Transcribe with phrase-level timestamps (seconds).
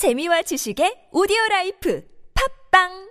[0.00, 2.00] 재미와 지식의 오디오 라이프.
[2.32, 3.09] 팝빵!